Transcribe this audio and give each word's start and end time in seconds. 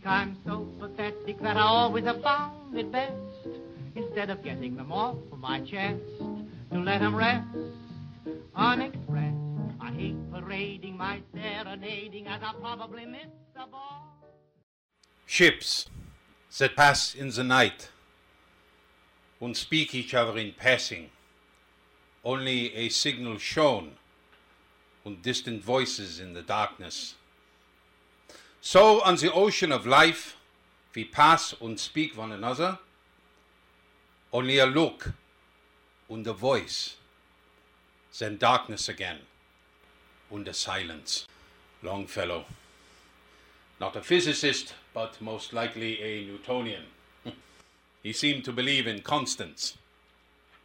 pathetic, 0.00 0.06
I'm 0.06 0.36
so 0.46 0.66
pathetic 0.80 1.40
that 1.40 1.56
I 1.56 1.62
always 1.62 2.04
have 2.04 2.22
found 2.22 2.76
it 2.76 2.90
best, 2.90 3.12
instead 3.94 4.30
of 4.30 4.42
getting 4.42 4.76
them 4.76 4.92
off 4.92 5.16
of 5.30 5.38
my 5.38 5.60
chest, 5.60 6.00
to 6.72 6.78
let 6.78 7.00
them 7.00 7.14
rest 7.14 7.46
unexpressed. 8.54 9.36
I 9.80 9.90
hate 9.92 10.32
parading 10.32 10.96
my 10.96 11.20
serenading 11.34 12.26
as 12.26 12.40
I 12.42 12.52
probably 12.60 13.04
miss 13.04 13.28
the 13.54 13.66
ball. 13.70 14.08
Ships 15.26 15.86
that 16.58 16.76
pass 16.76 17.14
in 17.14 17.30
the 17.30 17.44
night 17.44 17.90
and 19.40 19.56
speak 19.56 19.94
each 19.94 20.14
other 20.14 20.38
in 20.38 20.52
passing, 20.56 21.10
only 22.24 22.74
a 22.74 22.88
signal 22.88 23.38
shown 23.38 23.92
and 25.04 25.20
distant 25.20 25.62
voices 25.62 26.20
in 26.20 26.32
the 26.32 26.42
darkness. 26.42 27.16
So 28.64 29.02
on 29.02 29.16
the 29.16 29.32
ocean 29.32 29.72
of 29.72 29.88
life, 29.88 30.36
we 30.94 31.04
pass 31.04 31.52
and 31.60 31.78
speak 31.80 32.16
one 32.16 32.30
another, 32.30 32.78
only 34.32 34.58
a 34.58 34.66
look 34.66 35.14
and 36.08 36.24
a 36.28 36.32
voice, 36.32 36.94
then 38.16 38.36
darkness 38.36 38.88
again, 38.88 39.18
and 40.30 40.46
a 40.46 40.54
silence. 40.54 41.26
Longfellow. 41.82 42.44
Not 43.80 43.96
a 43.96 44.00
physicist, 44.00 44.74
but 44.94 45.20
most 45.20 45.52
likely 45.52 46.00
a 46.00 46.24
Newtonian. 46.24 46.84
he 48.04 48.12
seemed 48.12 48.44
to 48.44 48.52
believe 48.52 48.86
in 48.86 49.02
constants. 49.02 49.76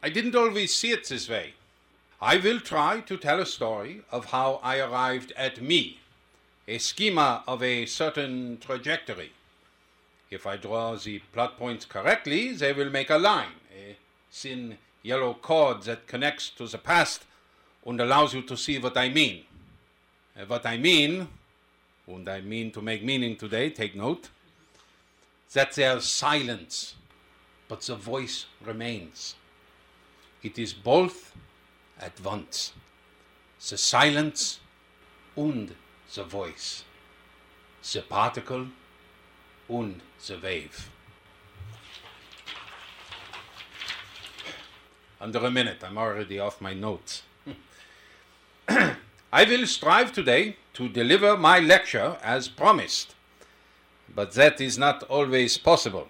I 0.04 0.10
didn't 0.10 0.36
always 0.36 0.76
see 0.76 0.92
it 0.92 1.10
this 1.10 1.28
way. 1.28 1.56
I 2.22 2.38
will 2.38 2.60
try 2.60 3.00
to 3.00 3.18
tell 3.18 3.40
a 3.40 3.46
story 3.48 4.02
of 4.12 4.26
how 4.26 4.60
I 4.62 4.78
arrived 4.80 5.34
at 5.36 5.60
me, 5.60 6.00
a 6.68 6.78
schema 6.78 7.44
of 7.48 7.64
a 7.64 7.86
certain 7.86 8.58
trajectory. 8.60 9.32
If 10.30 10.46
I 10.46 10.58
draw 10.58 10.96
the 10.96 11.20
plot 11.32 11.58
points 11.58 11.86
correctly, 11.86 12.54
they 12.54 12.74
will 12.74 12.90
make 12.90 13.10
a 13.10 13.18
line, 13.18 13.56
a 13.74 13.96
thin 14.32 14.78
yellow 15.02 15.34
cord 15.34 15.84
that 15.84 16.08
connects 16.08 16.50
to 16.50 16.68
the 16.68 16.78
past 16.78 17.24
and 17.86 18.02
allows 18.02 18.34
you 18.34 18.42
to 18.42 18.58
see 18.58 18.78
what 18.78 18.98
I 18.98 19.08
mean. 19.08 19.44
Uh, 20.38 20.46
what 20.46 20.66
I 20.66 20.78
mean, 20.78 21.30
and 22.06 22.28
I 22.28 22.42
mean 22.42 22.72
to 22.72 22.82
make 22.82 23.04
meaning 23.04 23.38
today, 23.38 23.70
take 23.70 23.96
note, 23.96 24.30
that 25.54 25.74
there's 25.74 26.04
silence, 26.04 26.96
but 27.70 27.82
the 27.82 27.96
voice 27.96 28.46
remains. 28.66 29.36
It 30.44 30.60
is 30.60 30.74
both 30.74 31.34
at 32.00 32.20
once 32.20 32.74
the 33.70 33.78
silence 33.78 34.60
and 35.36 35.74
the 36.14 36.24
voice, 36.24 36.84
the 37.94 38.02
particle 38.02 38.68
and 39.70 40.02
the 40.26 40.40
wave. 40.42 40.90
Under 45.20 45.40
a 45.40 45.52
minute, 45.52 45.84
I'm 45.84 45.98
already 45.98 46.40
off 46.40 46.62
my 46.62 46.74
notes. 46.74 47.24
I 48.70 49.44
will 49.44 49.66
strive 49.66 50.14
today 50.14 50.58
to 50.74 50.88
deliver 50.88 51.36
my 51.36 51.60
lecture 51.60 52.18
as 52.22 52.48
promised, 52.48 53.16
but 54.14 54.34
that 54.34 54.62
is 54.62 54.78
not 54.78 55.04
always 55.04 55.58
possible. 55.58 56.08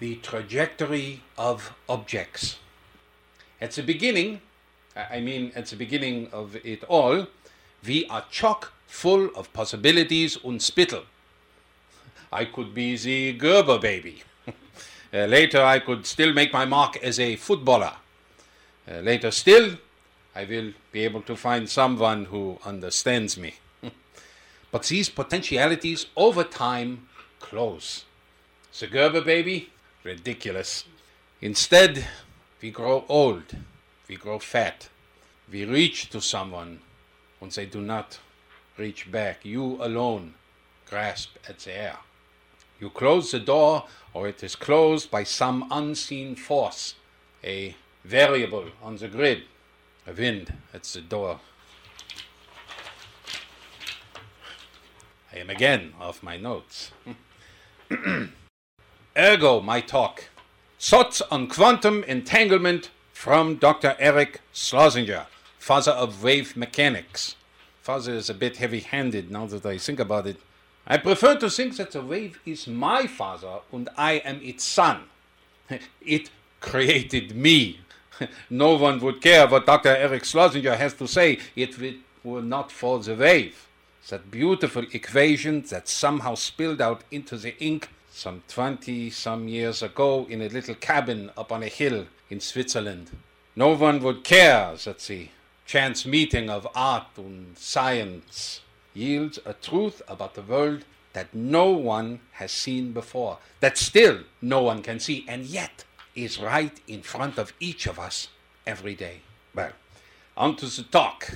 The 0.00 0.16
trajectory 0.16 1.22
of 1.36 1.74
objects. 1.88 2.58
At 3.60 3.72
the 3.72 3.82
beginning, 3.82 4.40
I 4.96 5.20
mean, 5.20 5.52
at 5.54 5.66
the 5.66 5.76
beginning 5.76 6.28
of 6.32 6.56
it 6.56 6.82
all, 6.84 7.26
we 7.86 8.06
are 8.06 8.24
chock 8.30 8.72
full 8.92 9.30
of 9.34 9.50
possibilities 9.54 10.38
and 10.44 10.60
spittle. 10.60 11.04
I 12.30 12.44
could 12.44 12.74
be 12.74 12.94
the 12.96 13.32
Gerber 13.32 13.78
baby. 13.78 14.22
uh, 14.46 14.52
later, 15.24 15.62
I 15.62 15.78
could 15.78 16.04
still 16.06 16.32
make 16.34 16.52
my 16.52 16.66
mark 16.66 16.98
as 17.02 17.18
a 17.18 17.36
footballer. 17.36 17.94
Uh, 18.88 18.98
later 18.98 19.30
still, 19.30 19.78
I 20.36 20.44
will 20.44 20.72
be 20.92 21.04
able 21.04 21.22
to 21.22 21.36
find 21.36 21.68
someone 21.68 22.26
who 22.26 22.58
understands 22.66 23.38
me. 23.38 23.54
but 24.70 24.84
these 24.84 25.08
potentialities 25.08 26.06
over 26.14 26.44
time 26.44 27.08
close. 27.40 28.04
The 28.78 28.86
Gerber 28.86 29.22
baby? 29.22 29.70
Ridiculous. 30.04 30.84
Instead, 31.40 32.06
we 32.60 32.70
grow 32.70 33.04
old, 33.08 33.56
we 34.06 34.16
grow 34.16 34.38
fat, 34.38 34.90
we 35.50 35.64
reach 35.64 36.10
to 36.10 36.20
someone 36.20 36.80
and 37.40 37.50
they 37.50 37.66
do 37.66 37.80
not 37.80 38.18
reach 38.76 39.10
back. 39.10 39.44
You 39.44 39.78
alone 39.80 40.34
grasp 40.88 41.36
at 41.48 41.60
the 41.60 41.76
air. 41.76 41.96
You 42.80 42.90
close 42.90 43.30
the 43.30 43.38
door, 43.38 43.86
or 44.12 44.28
it 44.28 44.42
is 44.42 44.56
closed 44.56 45.10
by 45.10 45.22
some 45.24 45.68
unseen 45.70 46.34
force, 46.34 46.96
a 47.44 47.76
variable 48.04 48.66
on 48.82 48.96
the 48.96 49.08
grid, 49.08 49.44
a 50.06 50.12
wind 50.12 50.52
at 50.74 50.82
the 50.82 51.00
door. 51.00 51.40
I 55.32 55.38
am 55.38 55.48
again 55.48 55.94
off 56.00 56.22
my 56.22 56.36
notes. 56.36 56.90
Ergo, 59.16 59.60
my 59.60 59.80
talk. 59.80 60.24
Thoughts 60.78 61.22
on 61.30 61.46
quantum 61.46 62.02
entanglement 62.04 62.90
from 63.12 63.56
Dr. 63.56 63.96
Eric 63.98 64.40
Schlosinger, 64.52 65.26
father 65.58 65.92
of 65.92 66.22
wave 66.22 66.56
mechanics. 66.56 67.36
Father 67.82 68.14
is 68.14 68.30
a 68.30 68.34
bit 68.34 68.58
heavy 68.58 68.78
handed 68.78 69.28
now 69.28 69.44
that 69.46 69.66
I 69.66 69.76
think 69.76 69.98
about 69.98 70.28
it. 70.28 70.36
I 70.86 70.98
prefer 70.98 71.34
to 71.34 71.50
think 71.50 71.76
that 71.78 71.90
the 71.90 72.00
wave 72.00 72.38
is 72.46 72.68
my 72.68 73.08
father 73.08 73.58
and 73.72 73.88
I 73.96 74.12
am 74.24 74.40
its 74.40 74.62
son. 74.62 75.02
It 76.00 76.30
created 76.60 77.34
me. 77.34 77.80
No 78.50 78.76
one 78.76 79.00
would 79.00 79.20
care 79.20 79.48
what 79.48 79.66
Dr. 79.66 79.88
Eric 79.88 80.22
Schlosinger 80.22 80.76
has 80.76 80.94
to 80.94 81.08
say 81.08 81.40
if 81.56 81.82
it 81.82 81.96
were 82.22 82.42
not 82.42 82.70
for 82.70 83.00
the 83.00 83.16
wave. 83.16 83.66
That 84.10 84.30
beautiful 84.30 84.84
equation 84.92 85.62
that 85.70 85.88
somehow 85.88 86.36
spilled 86.36 86.80
out 86.80 87.02
into 87.10 87.36
the 87.36 87.56
ink 87.58 87.88
some 88.12 88.44
20 88.46 89.10
some 89.10 89.48
years 89.48 89.82
ago 89.82 90.26
in 90.30 90.40
a 90.40 90.48
little 90.48 90.76
cabin 90.76 91.30
up 91.36 91.50
on 91.50 91.64
a 91.64 91.68
hill 91.68 92.06
in 92.30 92.38
Switzerland. 92.38 93.10
No 93.56 93.74
one 93.74 94.00
would 94.04 94.22
care 94.22 94.76
that 94.84 95.00
the 95.00 95.28
chance 95.66 96.04
meeting 96.06 96.50
of 96.50 96.66
art 96.74 97.06
and 97.16 97.56
science 97.56 98.60
yields 98.94 99.38
a 99.44 99.54
truth 99.54 100.02
about 100.08 100.34
the 100.34 100.42
world 100.42 100.84
that 101.12 101.34
no 101.34 101.70
one 101.70 102.20
has 102.32 102.52
seen 102.52 102.92
before, 102.92 103.38
that 103.60 103.76
still 103.76 104.20
no 104.40 104.62
one 104.62 104.82
can 104.82 104.98
see, 104.98 105.24
and 105.28 105.44
yet 105.44 105.84
is 106.14 106.40
right 106.40 106.80
in 106.88 107.02
front 107.02 107.38
of 107.38 107.52
each 107.60 107.86
of 107.86 107.98
us 107.98 108.28
every 108.66 108.94
day. 108.94 109.20
Well, 109.54 109.72
on 110.36 110.56
to 110.56 110.66
the 110.66 110.82
talk. 110.84 111.30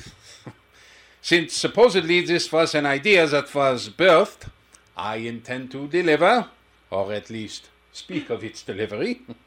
Since 1.23 1.55
supposedly 1.55 2.21
this 2.21 2.53
was 2.53 2.75
an 2.75 2.87
idea 2.87 3.27
that 3.27 3.55
was 3.55 3.89
birthed, 3.89 4.49
I 4.97 5.17
intend 5.17 5.71
to 5.73 5.89
deliver, 5.89 6.49
or 6.91 7.13
at 7.13 7.31
least 7.31 7.69
speak 7.93 8.31
of 8.31 8.45
its 8.45 8.63
delivery. 8.63 9.23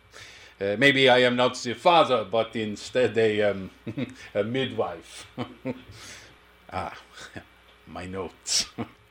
Uh, 0.61 0.75
maybe 0.77 1.07
I 1.07 1.19
am 1.19 1.37
not 1.37 1.55
the 1.55 1.73
father, 1.73 2.25
but 2.29 2.53
instead 2.55 3.17
a, 3.17 3.43
um, 3.43 3.71
a 4.35 4.43
midwife. 4.43 5.25
ah, 6.73 6.97
my 7.87 8.05
notes. 8.05 8.65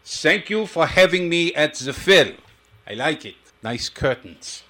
Thank 0.04 0.50
you 0.50 0.66
for 0.66 0.86
having 0.86 1.28
me 1.28 1.54
at 1.54 1.74
the 1.74 1.94
Phil. 1.94 2.34
I 2.86 2.94
like 2.94 3.24
it. 3.24 3.36
Nice 3.62 3.88
curtains. 3.88 4.62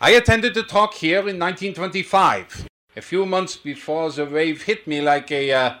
I 0.00 0.10
attended 0.12 0.54
the 0.54 0.62
talk 0.62 0.94
here 0.94 1.20
in 1.20 1.38
1925, 1.38 2.68
a 2.96 3.00
few 3.02 3.26
months 3.26 3.56
before 3.56 4.10
the 4.10 4.24
wave 4.24 4.62
hit 4.62 4.86
me 4.86 5.00
like 5.00 5.30
a, 5.30 5.52
uh, 5.52 5.74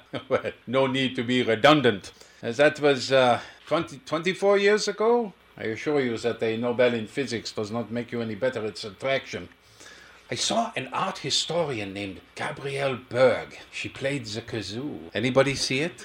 no 0.66 0.86
need 0.86 1.16
to 1.16 1.22
be 1.22 1.42
redundant. 1.42 2.12
As 2.42 2.58
that 2.58 2.80
was 2.80 3.10
uh, 3.10 3.40
20, 3.66 4.00
24 4.04 4.58
years 4.58 4.88
ago. 4.88 5.32
I 5.56 5.64
assure 5.64 6.00
you 6.00 6.18
that 6.18 6.42
a 6.42 6.56
Nobel 6.56 6.94
in 6.94 7.06
physics 7.06 7.52
does 7.52 7.70
not 7.70 7.90
make 7.90 8.12
you 8.12 8.20
any 8.20 8.34
better 8.34 8.64
at 8.66 8.76
subtraction. 8.76 9.48
I 10.34 10.36
saw 10.36 10.72
an 10.74 10.88
art 10.92 11.18
historian 11.18 11.92
named 11.92 12.20
Gabrielle 12.34 12.96
Berg. 12.96 13.56
She 13.70 13.88
played 13.88 14.26
the 14.26 14.42
kazoo. 14.42 15.08
Anybody 15.14 15.54
see 15.54 15.78
it? 15.78 16.04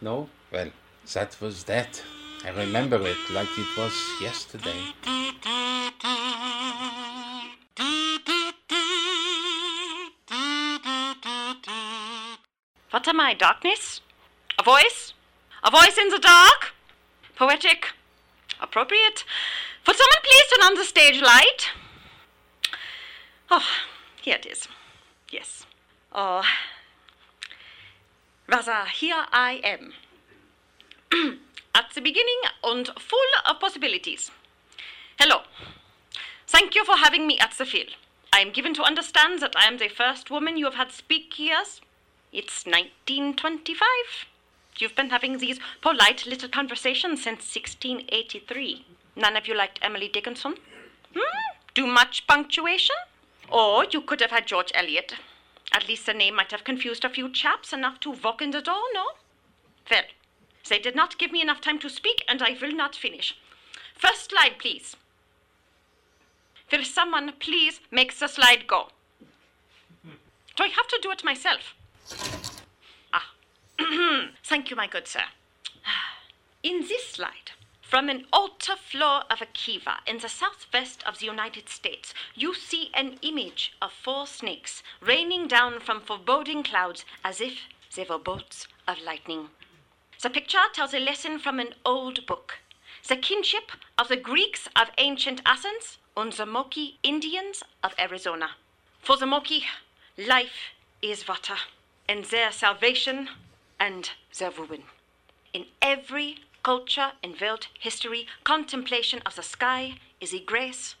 No? 0.00 0.28
Well, 0.50 0.70
that 1.12 1.40
was 1.40 1.62
that. 1.70 2.02
I 2.44 2.50
remember 2.50 2.96
it 3.06 3.30
like 3.32 3.56
it 3.56 3.68
was 3.78 3.94
yesterday. 4.20 4.80
What 12.90 13.06
am 13.06 13.20
I, 13.20 13.34
darkness? 13.34 14.00
A 14.58 14.64
voice? 14.64 15.14
A 15.62 15.70
voice 15.70 15.96
in 15.96 16.08
the 16.08 16.18
dark? 16.18 16.72
Poetic? 17.36 17.86
Appropriate? 18.60 19.24
Would 19.86 19.96
someone 19.96 20.22
please 20.24 20.44
turn 20.50 20.66
on 20.66 20.74
the 20.74 20.84
stage 20.84 21.22
light? 21.22 21.70
Oh, 23.50 23.66
here 24.22 24.36
it 24.36 24.46
is. 24.46 24.68
Yes. 25.30 25.66
Oh. 26.12 26.44
Rather, 28.46 28.84
here 28.86 29.26
I 29.32 29.60
am. 29.64 29.92
At 31.74 31.90
the 31.94 32.00
beginning 32.00 32.40
and 32.62 32.88
full 32.98 33.18
of 33.48 33.58
possibilities. 33.58 34.30
Hello. 35.18 35.42
Thank 36.46 36.74
you 36.74 36.84
for 36.84 36.96
having 36.96 37.26
me 37.26 37.38
at 37.38 37.52
the 37.58 37.64
Phil. 37.64 37.86
I 38.32 38.40
am 38.40 38.50
given 38.50 38.74
to 38.74 38.82
understand 38.82 39.40
that 39.40 39.54
I 39.56 39.66
am 39.66 39.78
the 39.78 39.88
first 39.88 40.30
woman 40.30 40.56
you 40.56 40.64
have 40.64 40.74
had 40.74 40.90
speak 40.90 41.34
here. 41.34 41.62
It's 42.32 42.66
1925. 42.66 43.86
You've 44.78 44.96
been 44.96 45.10
having 45.10 45.38
these 45.38 45.60
polite 45.80 46.26
little 46.26 46.48
conversations 46.48 47.22
since 47.22 47.54
1683. 47.54 48.84
None 49.14 49.36
of 49.36 49.46
you 49.46 49.54
liked 49.56 49.78
Emily 49.82 50.08
Dickinson? 50.08 50.54
Hmm? 51.14 51.54
Do 51.74 51.86
much 51.86 52.26
punctuation? 52.26 52.96
Or 53.50 53.84
you 53.90 54.00
could 54.00 54.20
have 54.20 54.30
had 54.30 54.46
George 54.46 54.70
Eliot. 54.74 55.14
At 55.72 55.88
least 55.88 56.06
the 56.06 56.14
name 56.14 56.36
might 56.36 56.50
have 56.50 56.64
confused 56.64 57.04
a 57.04 57.08
few 57.08 57.30
chaps 57.30 57.72
enough 57.72 58.00
to 58.00 58.10
walk 58.10 58.42
in 58.42 58.50
the 58.50 58.60
door, 58.60 58.82
no? 58.92 59.04
Well, 59.90 60.04
they 60.68 60.78
did 60.78 60.94
not 60.94 61.18
give 61.18 61.32
me 61.32 61.42
enough 61.42 61.60
time 61.60 61.78
to 61.80 61.88
speak, 61.88 62.24
and 62.28 62.42
I 62.42 62.56
will 62.60 62.72
not 62.72 62.94
finish. 62.94 63.36
First 63.94 64.30
slide, 64.30 64.58
please. 64.58 64.96
Will 66.70 66.84
someone 66.84 67.32
please 67.40 67.80
make 67.90 68.16
the 68.16 68.28
slide 68.28 68.66
go? 68.66 68.88
Do 70.56 70.64
I 70.64 70.68
have 70.68 70.88
to 70.88 70.98
do 71.02 71.10
it 71.10 71.24
myself? 71.24 71.74
Ah, 73.12 73.32
thank 74.44 74.70
you, 74.70 74.76
my 74.76 74.86
good 74.86 75.08
sir. 75.08 75.24
In 76.62 76.80
this 76.82 77.08
slide, 77.08 77.52
from 77.90 78.08
an 78.08 78.24
altar 78.32 78.76
floor 78.76 79.24
of 79.28 79.42
a 79.42 79.46
kiva 79.46 79.96
in 80.06 80.18
the 80.18 80.28
southwest 80.28 81.02
of 81.08 81.18
the 81.18 81.26
United 81.26 81.68
States, 81.68 82.14
you 82.36 82.54
see 82.54 82.88
an 82.94 83.18
image 83.20 83.72
of 83.82 83.90
four 83.92 84.28
snakes 84.28 84.84
raining 85.00 85.48
down 85.48 85.80
from 85.80 86.00
foreboding 86.00 86.62
clouds 86.62 87.04
as 87.24 87.40
if 87.40 87.62
they 87.96 88.06
were 88.08 88.16
bolts 88.16 88.68
of 88.86 89.02
lightning. 89.04 89.48
The 90.22 90.30
picture 90.30 90.70
tells 90.72 90.94
a 90.94 91.00
lesson 91.00 91.40
from 91.40 91.58
an 91.58 91.74
old 91.84 92.26
book 92.26 92.58
the 93.08 93.16
kinship 93.16 93.72
of 93.98 94.06
the 94.06 94.16
Greeks 94.16 94.68
of 94.76 94.90
ancient 94.98 95.42
Athens 95.44 95.98
and 96.16 96.32
the 96.32 96.46
Moki 96.46 96.98
Indians 97.02 97.64
of 97.82 97.92
Arizona. 97.98 98.50
For 99.00 99.16
the 99.16 99.26
Moki, 99.26 99.64
life 100.16 100.74
is 101.02 101.26
water, 101.26 101.56
and 102.08 102.24
their 102.26 102.52
salvation 102.52 103.30
and 103.80 104.10
their 104.38 104.50
ruin. 104.52 104.84
In 105.52 105.64
every 105.82 106.36
culture 106.62 107.12
and 107.22 107.40
world 107.40 107.68
history, 107.78 108.26
contemplation 108.44 109.20
of 109.24 109.36
the 109.36 109.42
sky 109.42 109.94
is 110.20 110.32
the 110.32 110.40
grace 110.40 110.94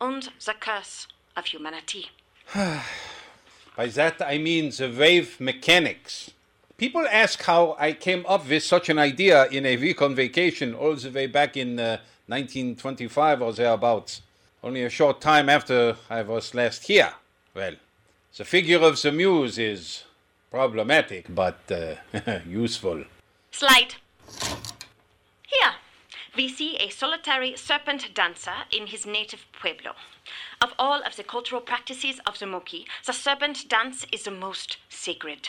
and 0.00 0.30
the 0.44 0.54
curse 0.58 1.06
of 1.36 1.46
humanity. 1.46 2.10
By 2.54 3.86
that 3.88 4.22
I 4.22 4.38
mean 4.38 4.70
the 4.70 4.94
wave 4.96 5.40
mechanics. 5.40 6.30
People 6.78 7.06
ask 7.10 7.42
how 7.42 7.76
I 7.78 7.92
came 7.92 8.24
up 8.26 8.48
with 8.48 8.62
such 8.62 8.88
an 8.88 8.98
idea 8.98 9.46
in 9.46 9.64
a 9.64 9.76
week 9.76 10.02
on 10.02 10.14
vacation 10.14 10.74
all 10.74 10.94
the 10.94 11.10
way 11.10 11.26
back 11.26 11.56
in 11.56 11.78
uh, 11.78 11.98
1925 12.26 13.42
or 13.42 13.52
thereabouts, 13.52 14.20
only 14.62 14.82
a 14.82 14.90
short 14.90 15.20
time 15.20 15.48
after 15.48 15.96
I 16.10 16.22
was 16.22 16.54
last 16.54 16.84
here. 16.84 17.12
Well, 17.54 17.74
the 18.36 18.44
figure 18.44 18.80
of 18.80 19.00
the 19.00 19.12
muse 19.12 19.58
is 19.58 20.04
problematic, 20.50 21.34
but 21.34 21.58
uh, 21.70 22.40
useful. 22.46 23.04
Slide. 23.50 23.94
We 26.36 26.48
see 26.48 26.76
a 26.76 26.90
solitary 26.90 27.56
serpent 27.56 28.12
dancer 28.12 28.66
in 28.70 28.88
his 28.88 29.06
native 29.06 29.46
pueblo. 29.52 29.92
Of 30.60 30.74
all 30.78 31.02
of 31.02 31.16
the 31.16 31.24
cultural 31.24 31.62
practices 31.62 32.20
of 32.26 32.38
the 32.38 32.44
Moki, 32.44 32.86
the 33.06 33.14
serpent 33.14 33.70
dance 33.70 34.04
is 34.12 34.24
the 34.24 34.30
most 34.30 34.76
sacred. 34.90 35.48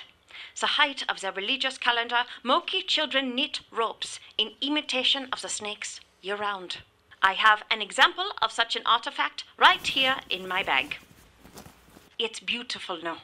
The 0.61 0.77
height 0.77 1.03
of 1.09 1.19
their 1.19 1.33
religious 1.33 1.77
calendar, 1.77 2.23
Moki 2.41 2.81
children 2.81 3.35
knit 3.35 3.59
ropes 3.69 4.21
in 4.37 4.53
imitation 4.61 5.27
of 5.33 5.41
the 5.41 5.49
snakes 5.49 5.99
year 6.21 6.37
round. 6.37 6.77
I 7.21 7.33
have 7.33 7.63
an 7.69 7.81
example 7.81 8.31
of 8.41 8.53
such 8.53 8.77
an 8.77 8.83
artifact 8.85 9.43
right 9.57 9.85
here 9.85 10.15
in 10.29 10.47
my 10.47 10.63
bag. 10.63 10.97
It's 12.17 12.39
beautiful 12.39 12.97
no? 13.03 13.17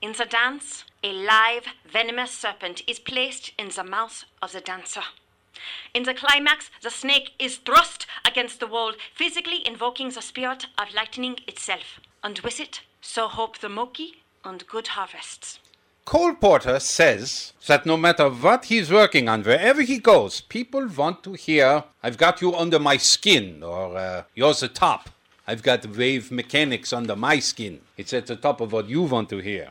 In 0.00 0.12
the 0.12 0.24
dance, 0.24 0.84
a 1.02 1.12
live, 1.12 1.66
venomous 1.84 2.30
serpent 2.30 2.82
is 2.86 3.00
placed 3.00 3.52
in 3.58 3.70
the 3.70 3.82
mouth 3.84 4.24
of 4.40 4.52
the 4.52 4.60
dancer. 4.60 5.02
In 5.94 6.04
the 6.04 6.14
climax, 6.14 6.70
the 6.82 6.90
snake 6.90 7.32
is 7.38 7.56
thrust 7.56 8.06
against 8.26 8.60
the 8.60 8.66
wall, 8.66 8.92
physically 9.14 9.66
invoking 9.66 10.10
the 10.10 10.22
spirit 10.22 10.66
of 10.78 10.94
lightning 10.94 11.38
itself. 11.46 12.00
And 12.22 12.38
with 12.40 12.60
it, 12.60 12.80
so 13.00 13.28
hope 13.28 13.58
the 13.58 13.68
Moki 13.68 14.22
and 14.44 14.66
good 14.66 14.88
harvests. 14.88 15.58
Cole 16.04 16.34
Porter 16.34 16.80
says 16.80 17.52
that 17.66 17.86
no 17.86 17.96
matter 17.96 18.28
what 18.28 18.64
he's 18.64 18.90
working 18.90 19.28
on, 19.28 19.42
wherever 19.44 19.82
he 19.82 19.98
goes, 19.98 20.40
people 20.40 20.86
want 20.88 21.22
to 21.22 21.34
hear, 21.34 21.84
I've 22.02 22.18
got 22.18 22.40
you 22.40 22.54
under 22.54 22.80
my 22.80 22.96
skin, 22.96 23.62
or 23.62 23.96
uh, 23.96 24.24
you're 24.34 24.54
the 24.54 24.68
top. 24.68 25.10
I've 25.46 25.62
got 25.62 25.86
wave 25.86 26.32
mechanics 26.32 26.92
under 26.92 27.14
my 27.16 27.38
skin. 27.38 27.80
It's 27.96 28.12
at 28.12 28.26
the 28.26 28.36
top 28.36 28.60
of 28.60 28.72
what 28.72 28.88
you 28.88 29.02
want 29.02 29.28
to 29.30 29.38
hear. 29.38 29.70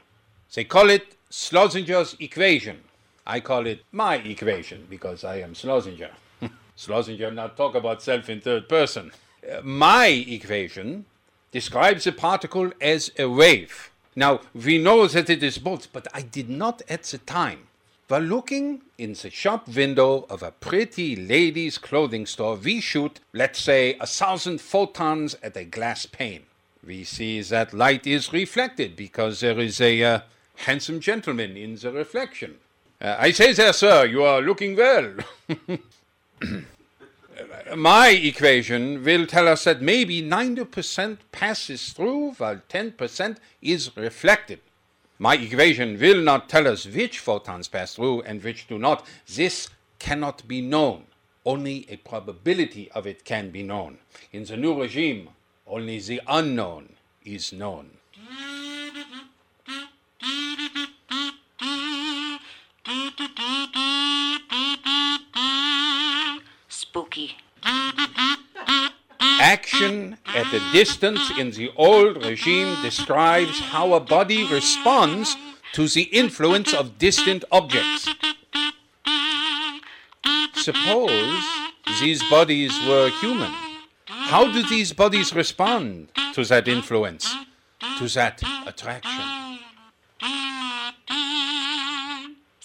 They 0.54 0.64
call 0.64 0.90
it 0.90 1.16
Schlosinger's 1.30 2.16
equation. 2.20 2.82
I 3.26 3.40
call 3.40 3.68
it 3.68 3.84
my 3.92 4.16
equation 4.18 4.88
because 4.90 5.24
I 5.24 5.38
am 5.42 5.54
Schlosinger. 5.54 6.12
Schlosinger 6.78 7.34
not 7.34 7.56
talk 7.56 7.76
about 7.76 8.02
self 8.02 8.30
in 8.30 8.42
third 8.42 8.68
person. 8.68 9.12
Uh, 9.44 9.62
my 9.64 10.08
equation 10.08 11.06
describes 11.52 12.08
a 12.08 12.12
particle 12.12 12.72
as 12.80 13.12
a 13.18 13.30
wave. 13.30 13.92
Now, 14.16 14.42
we 14.54 14.78
know 14.78 15.08
that 15.08 15.30
it 15.30 15.44
is 15.44 15.58
both, 15.58 15.92
but 15.94 16.08
I 16.14 16.22
did 16.22 16.50
not 16.50 16.82
at 16.90 17.04
the 17.04 17.18
time. 17.18 17.68
While 18.08 18.22
looking 18.22 18.82
in 18.98 19.14
the 19.14 19.30
shop 19.30 19.70
window 19.70 20.26
of 20.30 20.44
a 20.44 20.52
pretty 20.52 21.16
lady's 21.16 21.78
clothing 21.78 22.26
store, 22.26 22.56
we 22.56 22.82
shoot, 22.82 23.22
let's 23.32 23.62
say, 23.62 23.96
a 24.02 24.06
thousand 24.06 24.60
photons 24.60 25.38
at 25.42 25.56
a 25.56 25.64
glass 25.64 26.06
pane. 26.06 26.44
We 26.86 27.06
see 27.06 27.42
that 27.42 27.74
light 27.74 28.06
is 28.06 28.34
reflected 28.34 28.98
because 28.98 29.40
there 29.40 29.60
is 29.60 29.80
a 29.80 30.04
uh, 30.04 30.20
handsome 30.58 31.00
gentleman 31.00 31.56
in 31.56 31.76
the 31.76 31.92
reflection. 31.92 32.58
Uh, 33.02 33.16
I 33.18 33.32
say 33.32 33.54
there, 33.54 33.74
sir, 33.74 34.06
you 34.06 34.24
are 34.24 34.42
looking 34.42 34.76
well. 34.76 35.16
My 37.76 38.10
equation 38.10 39.04
will 39.04 39.26
tell 39.26 39.48
us 39.48 39.64
that 39.64 39.82
maybe 39.82 40.22
90% 40.22 41.18
passes 41.32 41.94
through 41.94 42.34
while 42.34 42.62
10% 42.70 43.38
is 43.62 43.98
reflected. 43.98 44.60
My 45.18 45.36
equation 45.36 46.00
will 46.00 46.22
not 46.22 46.48
tell 46.48 46.68
us 46.68 46.86
which 46.86 47.18
photons 47.18 47.68
pass 47.68 47.96
through 47.96 48.22
and 48.22 48.44
which 48.44 48.68
do 48.68 48.78
not. 48.78 49.08
This 49.28 49.70
cannot 49.98 50.48
be 50.48 50.62
known. 50.62 51.06
Only 51.44 51.88
a 51.90 51.98
probability 51.98 52.92
of 52.92 53.08
it 53.08 53.26
can 53.26 53.50
be 53.50 53.64
known. 53.64 53.98
In 54.32 54.46
the 54.46 54.58
new 54.58 54.80
regime, 54.80 55.30
only 55.66 56.00
the 56.00 56.22
unknown 56.28 56.94
is 57.26 57.52
known. 57.52 57.98
A 70.54 70.60
distance 70.74 71.32
in 71.38 71.52
the 71.52 71.72
old 71.78 72.26
regime 72.26 72.82
describes 72.82 73.58
how 73.60 73.94
a 73.94 74.02
body 74.02 74.46
responds 74.46 75.38
to 75.72 75.88
the 75.88 76.04
influence 76.04 76.74
of 76.74 76.98
distant 76.98 77.46
objects. 77.54 78.10
Suppose 80.56 81.42
these 82.02 82.22
bodies 82.30 82.78
were 82.86 83.10
human. 83.22 83.54
How 84.06 84.52
do 84.52 84.62
these 84.62 84.92
bodies 84.92 85.34
respond 85.34 86.10
to 86.34 86.44
that 86.44 86.68
influence, 86.68 87.34
to 87.98 88.10
that 88.10 88.42
attraction? 88.68 89.60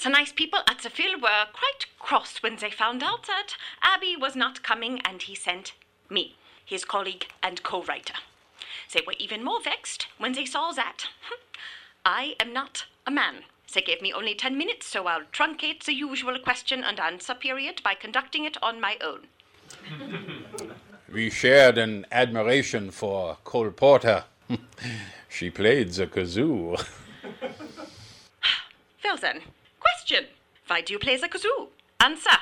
The 0.02 0.10
nice 0.10 0.32
people 0.32 0.60
at 0.68 0.80
the 0.80 0.90
Phil 0.90 1.20
were 1.20 1.46
quite 1.52 1.86
cross 2.00 2.42
when 2.42 2.56
they 2.56 2.70
found 2.70 3.04
out 3.04 3.26
that 3.28 3.54
Aby 3.82 4.16
was 4.16 4.34
not 4.34 4.64
coming 4.64 5.00
and 5.04 5.22
he 5.22 5.36
sent 5.36 5.72
me, 6.10 6.36
his 6.66 6.84
colleague 6.84 7.26
and 7.42 7.62
co 7.62 7.82
writer. 7.82 8.14
They 8.92 9.02
were 9.06 9.14
even 9.18 9.42
more 9.42 9.62
vexed 9.62 10.08
when 10.18 10.32
they 10.32 10.44
saw 10.44 10.72
that 10.72 11.06
hm, 11.28 11.38
I 12.04 12.36
am 12.38 12.52
not 12.52 12.84
a 13.06 13.10
man. 13.10 13.44
They 13.72 13.80
gave 13.80 14.02
me 14.02 14.12
only 14.12 14.34
10 14.34 14.58
minutes, 14.58 14.86
so 14.86 15.06
I'll 15.06 15.24
truncate 15.32 15.84
the 15.84 15.94
usual 15.94 16.38
question 16.38 16.84
and 16.84 17.00
answer 17.00 17.34
period 17.34 17.80
by 17.82 17.94
conducting 17.94 18.44
it 18.44 18.62
on 18.62 18.80
my 18.80 18.96
own. 19.00 19.26
We 21.12 21.30
shared 21.30 21.78
an 21.78 22.04
admiration 22.10 22.90
for 22.90 23.38
Cole 23.44 23.70
Porter. 23.70 24.24
she 25.28 25.50
played 25.50 25.92
the 25.92 26.06
kazoo. 26.06 26.84
Well 29.04 29.16
then, 29.16 29.42
question. 29.78 30.26
Why 30.66 30.80
do 30.80 30.92
you 30.92 30.98
play 30.98 31.16
the 31.16 31.28
kazoo? 31.28 31.68
Answer. 32.00 32.38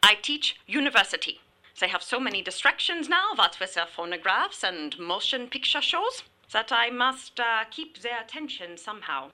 I 0.00 0.14
teach 0.14 0.56
university. 0.66 1.40
They 1.80 1.88
have 1.88 2.02
so 2.02 2.20
many 2.20 2.42
distractions 2.42 3.08
now, 3.08 3.34
what 3.34 3.58
with 3.58 3.74
their 3.74 3.86
phonographs 3.86 4.62
and 4.62 4.98
motion 4.98 5.48
picture 5.48 5.80
shows, 5.80 6.22
that 6.52 6.70
I 6.70 6.90
must 6.90 7.40
uh, 7.40 7.64
keep 7.70 8.00
their 8.00 8.20
attention 8.20 8.76
somehow. 8.76 9.30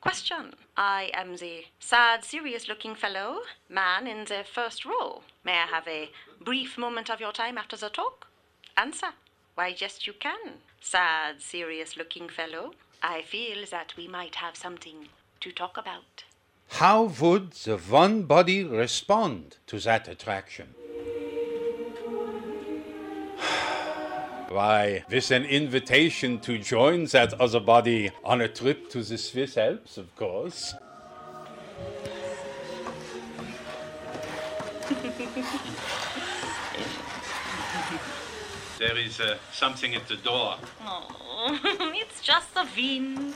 Question. 0.00 0.54
I 0.76 1.10
am 1.14 1.36
the 1.36 1.64
sad, 1.78 2.24
serious 2.24 2.68
looking 2.68 2.94
fellow, 2.94 3.40
man 3.68 4.06
in 4.06 4.24
the 4.24 4.44
first 4.50 4.84
row. 4.84 5.22
May 5.44 5.52
I 5.52 5.66
have 5.66 5.86
a 5.86 6.10
brief 6.40 6.78
moment 6.78 7.10
of 7.10 7.20
your 7.20 7.32
time 7.32 7.58
after 7.58 7.76
the 7.76 7.90
talk? 7.90 8.26
Answer. 8.76 9.08
Why, 9.54 9.74
yes, 9.76 10.06
you 10.06 10.14
can. 10.14 10.60
Sad, 10.80 11.42
serious 11.42 11.96
looking 11.96 12.28
fellow. 12.28 12.72
I 13.02 13.22
feel 13.22 13.64
that 13.70 13.94
we 13.96 14.08
might 14.08 14.36
have 14.36 14.56
something 14.56 15.08
to 15.40 15.52
talk 15.52 15.76
about. 15.76 16.24
How 16.68 17.04
would 17.04 17.52
the 17.52 17.76
one 17.76 18.22
body 18.22 18.64
respond 18.64 19.56
to 19.66 19.78
that 19.80 20.08
attraction? 20.08 20.74
Why, 24.50 25.04
with 25.08 25.30
an 25.30 25.44
invitation 25.44 26.40
to 26.40 26.58
join 26.58 27.04
that 27.04 27.40
other 27.40 27.60
body 27.60 28.10
on 28.24 28.40
a 28.40 28.48
trip 28.48 28.90
to 28.90 29.00
the 29.04 29.16
Swiss 29.16 29.56
Alps, 29.56 29.96
of 29.96 30.16
course. 30.16 30.74
there 38.80 38.98
is 38.98 39.20
uh, 39.20 39.38
something 39.52 39.94
at 39.94 40.08
the 40.08 40.16
door. 40.16 40.56
Oh, 40.84 41.56
it's 41.94 42.20
just 42.20 42.52
the 42.52 42.66
wind. 42.76 43.34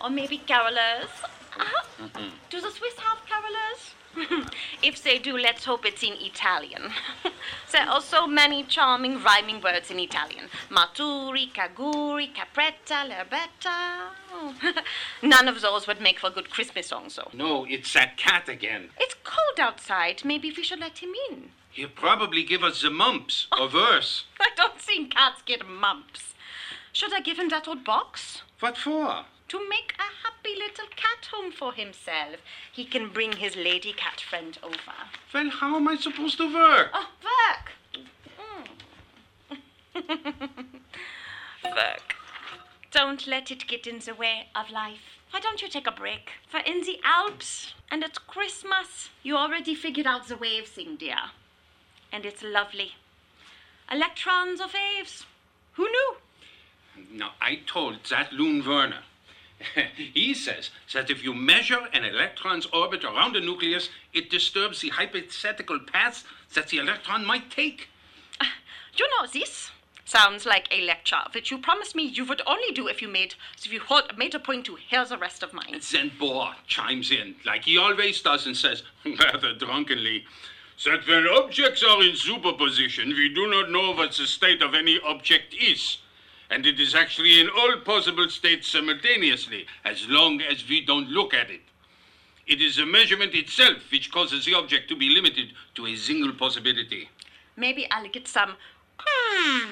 Or 0.00 0.08
maybe 0.08 0.38
carolers. 0.48 1.10
Uh-huh. 1.58 2.08
Do 2.48 2.60
the 2.62 2.70
Swiss 2.70 2.94
have 3.00 3.18
carolers? 3.26 3.92
if 4.82 5.02
they 5.02 5.18
do, 5.18 5.36
let's 5.36 5.64
hope 5.64 5.84
it's 5.84 6.02
in 6.02 6.14
Italian. 6.14 6.92
there 7.72 7.88
are 7.88 8.00
so 8.00 8.26
many 8.26 8.62
charming 8.64 9.22
rhyming 9.22 9.60
words 9.60 9.90
in 9.90 9.98
Italian. 9.98 10.46
Maturi, 10.70 11.52
caguri, 11.52 12.30
capretta, 12.34 13.04
l'erbetta. 13.08 14.10
Oh. 14.32 14.54
None 15.22 15.48
of 15.48 15.60
those 15.60 15.86
would 15.86 16.00
make 16.00 16.18
for 16.20 16.30
good 16.30 16.50
Christmas 16.50 16.88
songs, 16.88 17.16
though. 17.16 17.30
No, 17.32 17.64
it's 17.64 17.92
that 17.94 18.16
cat 18.16 18.48
again. 18.48 18.90
It's 18.98 19.16
cold 19.24 19.58
outside. 19.58 20.22
Maybe 20.24 20.52
we 20.56 20.62
should 20.62 20.80
let 20.80 20.98
him 20.98 21.12
in. 21.30 21.50
He'll 21.70 21.88
probably 21.88 22.44
give 22.44 22.62
us 22.62 22.82
the 22.82 22.90
mumps, 22.90 23.48
or 23.58 23.68
worse. 23.68 24.24
I 24.40 24.50
don't 24.56 24.80
think 24.80 25.14
cats 25.14 25.42
get 25.44 25.66
mumps. 25.66 26.34
Should 26.92 27.12
I 27.12 27.20
give 27.20 27.38
him 27.38 27.48
that 27.48 27.66
old 27.66 27.82
box? 27.82 28.42
What 28.60 28.78
for? 28.78 29.24
To 29.48 29.68
make 29.68 29.94
a 29.98 30.26
happy 30.26 30.54
little 30.56 30.86
cat 30.96 31.28
home 31.30 31.52
for 31.52 31.72
himself. 31.72 32.36
He 32.72 32.84
can 32.84 33.10
bring 33.10 33.32
his 33.32 33.56
lady 33.56 33.92
cat 33.92 34.20
friend 34.20 34.58
over. 34.62 34.76
Well, 35.32 35.50
how 35.50 35.76
am 35.76 35.88
I 35.88 35.96
supposed 35.96 36.38
to 36.38 36.52
work? 36.52 36.90
Oh, 36.92 37.08
work. 37.22 37.72
Mm. 39.94 40.66
work. 41.64 42.14
Don't 42.90 43.26
let 43.26 43.50
it 43.50 43.66
get 43.66 43.86
in 43.86 43.98
the 43.98 44.14
way 44.14 44.48
of 44.54 44.70
life. 44.70 45.18
Why 45.30 45.40
don't 45.40 45.60
you 45.60 45.68
take 45.68 45.86
a 45.86 45.92
break? 45.92 46.30
For 46.48 46.60
in 46.60 46.82
the 46.82 47.00
Alps 47.04 47.74
and 47.90 48.04
at 48.04 48.26
Christmas, 48.26 49.10
you 49.22 49.36
already 49.36 49.74
figured 49.74 50.06
out 50.06 50.28
the 50.28 50.36
wave 50.36 50.68
thing, 50.68 50.96
dear. 50.96 51.32
And 52.12 52.24
it's 52.24 52.42
lovely. 52.42 52.92
Electrons 53.90 54.60
of 54.60 54.74
waves. 54.74 55.26
Who 55.72 55.84
knew? 55.90 56.16
Now, 57.10 57.32
I 57.40 57.56
told 57.66 58.04
that 58.10 58.32
Loon 58.32 58.64
Werner. 58.64 59.02
he 59.96 60.34
says 60.34 60.70
that 60.92 61.10
if 61.10 61.22
you 61.22 61.34
measure 61.34 61.88
an 61.92 62.04
electron's 62.04 62.66
orbit 62.66 63.04
around 63.04 63.34
the 63.34 63.40
nucleus, 63.40 63.88
it 64.12 64.30
disturbs 64.30 64.80
the 64.80 64.90
hypothetical 64.90 65.80
paths 65.80 66.24
that 66.54 66.68
the 66.68 66.78
electron 66.78 67.24
might 67.24 67.50
take. 67.50 67.88
You 68.96 69.08
know 69.08 69.26
this? 69.26 69.70
Sounds 70.04 70.44
like 70.44 70.68
a 70.70 70.82
lecture 70.82 71.22
that 71.32 71.50
you 71.50 71.58
promised 71.58 71.96
me 71.96 72.04
you 72.04 72.24
would 72.26 72.42
only 72.46 72.72
do 72.72 72.86
if 72.86 73.00
you 73.00 73.08
made 73.08 73.34
if 73.56 73.72
you 73.72 73.80
hold, 73.80 74.16
made 74.16 74.34
a 74.34 74.38
point 74.38 74.66
to 74.66 74.76
hear 74.76 75.04
the 75.04 75.16
rest 75.16 75.42
of 75.42 75.52
mine. 75.52 75.80
Then 75.90 76.10
Bohr 76.20 76.54
chimes 76.66 77.10
in, 77.10 77.34
like 77.44 77.64
he 77.64 77.78
always 77.78 78.20
does, 78.20 78.46
and 78.46 78.56
says, 78.56 78.82
rather 79.04 79.54
drunkenly, 79.54 80.26
that 80.84 81.06
when 81.08 81.26
objects 81.26 81.82
are 81.82 82.02
in 82.02 82.14
superposition, 82.14 83.08
we 83.08 83.32
do 83.34 83.48
not 83.50 83.70
know 83.70 83.92
what 83.92 84.12
the 84.12 84.26
state 84.26 84.60
of 84.62 84.74
any 84.74 85.00
object 85.00 85.54
is. 85.54 85.98
And 86.50 86.66
it 86.66 86.78
is 86.78 86.94
actually 86.94 87.40
in 87.40 87.48
all 87.48 87.76
possible 87.84 88.28
states 88.28 88.68
simultaneously, 88.68 89.66
as 89.84 90.06
long 90.08 90.40
as 90.40 90.68
we 90.68 90.84
don't 90.84 91.08
look 91.08 91.34
at 91.34 91.50
it. 91.50 91.62
It 92.46 92.60
is 92.60 92.76
the 92.76 92.84
measurement 92.84 93.34
itself 93.34 93.90
which 93.90 94.12
causes 94.12 94.44
the 94.44 94.54
object 94.54 94.88
to 94.90 94.96
be 94.96 95.08
limited 95.08 95.52
to 95.76 95.86
a 95.86 95.96
single 95.96 96.34
possibility. 96.34 97.08
Maybe 97.56 97.90
I'll 97.90 98.08
get 98.08 98.28
some 98.28 98.56
hmm, 98.98 99.70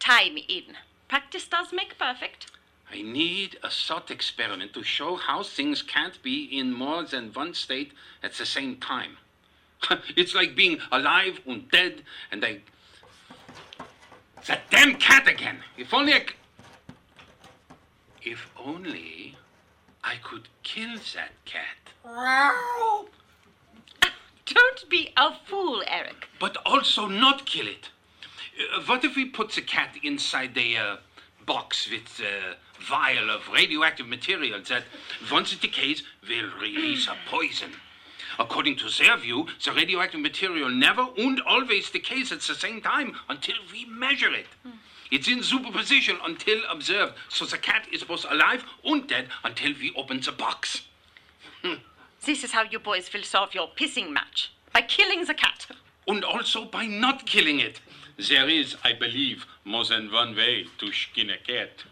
time 0.00 0.36
in. 0.36 0.76
Practice 1.08 1.46
does 1.46 1.72
make 1.72 1.98
perfect. 1.98 2.50
I 2.90 3.02
need 3.02 3.58
a 3.62 3.70
thought 3.70 4.10
experiment 4.10 4.74
to 4.74 4.82
show 4.82 5.16
how 5.16 5.42
things 5.42 5.80
can't 5.80 6.20
be 6.22 6.44
in 6.44 6.72
more 6.72 7.04
than 7.04 7.32
one 7.32 7.54
state 7.54 7.92
at 8.22 8.34
the 8.34 8.44
same 8.44 8.76
time. 8.76 9.16
it's 10.16 10.34
like 10.34 10.54
being 10.54 10.78
alive 10.90 11.40
and 11.46 11.70
dead, 11.70 12.02
and 12.30 12.44
I. 12.44 12.60
That 14.46 14.62
damn 14.70 14.96
cat 14.96 15.28
again! 15.28 15.58
If 15.76 15.94
only 15.94 16.14
I. 16.14 16.20
C- 16.20 16.34
if 18.22 18.48
only 18.56 19.36
I 20.02 20.16
could 20.22 20.48
kill 20.62 20.96
that 21.14 21.32
cat. 21.44 21.92
Wow. 22.04 23.06
Don't 24.46 24.88
be 24.88 25.12
a 25.16 25.30
fool, 25.46 25.82
Eric. 25.86 26.28
But 26.40 26.56
also 26.66 27.06
not 27.06 27.46
kill 27.46 27.66
it. 27.66 27.90
Uh, 28.74 28.82
what 28.82 29.04
if 29.04 29.16
we 29.16 29.24
put 29.24 29.52
the 29.52 29.62
cat 29.62 29.96
inside 30.02 30.56
a 30.58 30.76
uh, 30.76 30.96
box 31.46 31.88
with 31.90 32.20
a 32.20 32.56
vial 32.82 33.30
of 33.30 33.48
radioactive 33.48 34.06
material 34.08 34.60
that, 34.68 34.84
once 35.30 35.52
it 35.52 35.60
decays, 35.60 36.02
will 36.28 36.50
release 36.60 37.06
a 37.06 37.16
poison? 37.28 37.70
According 38.38 38.76
to 38.76 38.88
their 38.88 39.16
view, 39.16 39.46
the 39.64 39.72
radioactive 39.72 40.20
material 40.20 40.68
never 40.68 41.06
and 41.16 41.40
always 41.42 41.90
decays 41.90 42.32
at 42.32 42.40
the 42.40 42.54
same 42.54 42.80
time 42.80 43.14
until 43.28 43.56
we 43.72 43.84
measure 43.86 44.32
it. 44.32 44.46
Hmm. 44.62 44.70
It's 45.10 45.28
in 45.28 45.42
superposition 45.42 46.16
until 46.24 46.60
observed, 46.70 47.14
so 47.28 47.44
the 47.44 47.58
cat 47.58 47.86
is 47.92 48.02
both 48.02 48.24
alive 48.30 48.64
and 48.84 49.06
dead 49.06 49.28
until 49.44 49.72
we 49.74 49.92
open 49.96 50.20
the 50.20 50.32
box. 50.32 50.82
This 52.24 52.44
is 52.44 52.52
how 52.52 52.62
you 52.62 52.78
boys 52.78 53.12
will 53.12 53.24
solve 53.24 53.52
your 53.52 53.68
pissing 53.76 54.12
match 54.12 54.52
by 54.72 54.82
killing 54.82 55.24
the 55.24 55.34
cat. 55.34 55.66
And 56.06 56.24
also 56.24 56.64
by 56.64 56.86
not 56.86 57.26
killing 57.26 57.58
it. 57.58 57.80
There 58.16 58.48
is, 58.48 58.76
I 58.84 58.92
believe, 58.92 59.46
more 59.64 59.84
than 59.84 60.12
one 60.12 60.36
way 60.36 60.66
to 60.78 60.92
skin 60.92 61.30
a 61.30 61.38
cat. 61.38 61.84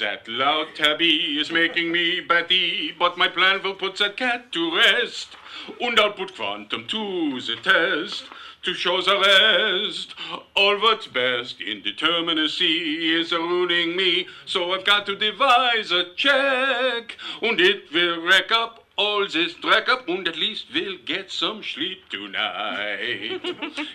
that 0.00 0.28
loud 0.28 0.74
tabby 0.74 1.38
is 1.40 1.50
making 1.50 1.92
me 1.92 2.20
batty, 2.20 2.92
but 2.98 3.18
my 3.18 3.28
plan 3.28 3.62
will 3.62 3.74
put 3.74 3.96
that 3.96 4.16
cat 4.16 4.52
to 4.52 4.76
rest. 4.76 5.36
And 5.80 5.98
I'll 5.98 6.12
put 6.12 6.34
quantum 6.34 6.86
to 6.88 7.40
the 7.40 7.56
test 7.56 8.24
to 8.62 8.74
show 8.74 9.02
the 9.02 9.18
rest. 9.18 10.14
All 10.54 10.80
what's 10.80 11.06
best 11.08 11.58
indeterminacy 11.58 13.18
is 13.20 13.32
ruining 13.32 13.96
me, 13.96 14.28
so 14.46 14.72
I've 14.72 14.84
got 14.84 15.06
to 15.06 15.16
devise 15.16 15.90
a 15.90 16.14
check, 16.14 17.16
and 17.40 17.60
it 17.60 17.92
will 17.92 18.24
rack 18.24 18.52
up 18.52 18.81
all 18.96 19.26
this 19.26 19.54
drag 19.54 19.88
up, 19.88 20.08
and 20.08 20.28
at 20.28 20.36
least 20.36 20.66
we'll 20.72 20.98
get 21.04 21.30
some 21.30 21.62
sleep 21.62 22.08
tonight. 22.10 23.40